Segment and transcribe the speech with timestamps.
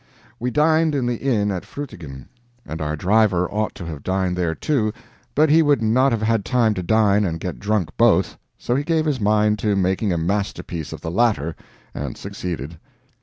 [0.39, 2.27] We dined in the inn at Frutigen,
[2.65, 4.91] and our driver ought to have dined there, too,
[5.35, 8.83] but he would not have had time to dine and get drunk both, so he
[8.83, 11.55] gave his mind to making a masterpiece of the latter,
[11.93, 12.79] and succeeded.